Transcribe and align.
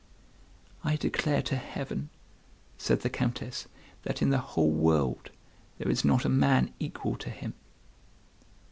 "I 0.83 0.95
declare 0.95 1.43
to 1.43 1.55
Heaven," 1.55 2.09
said 2.75 3.01
the 3.01 3.09
Countess, 3.11 3.67
"that 4.01 4.19
in 4.19 4.31
the 4.31 4.39
whole 4.39 4.71
world 4.71 5.29
there 5.77 5.91
is 5.91 6.03
not 6.03 6.25
a 6.25 6.27
man 6.27 6.73
equal 6.79 7.15
to 7.17 7.29
him." 7.29 7.53